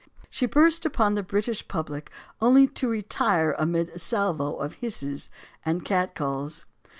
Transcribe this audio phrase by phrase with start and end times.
[0.03, 2.09] Then she burst upon the British public
[2.41, 5.29] only to retire amid a salvo of hisses
[5.63, 6.65] and catcalls.